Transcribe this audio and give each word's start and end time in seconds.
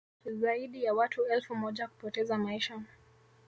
zaidi 0.25 0.83
ya 0.83 0.93
watu 0.93 1.25
elfu 1.25 1.55
moja 1.55 1.87
kupoteza 1.87 2.37
maisha 2.37 2.81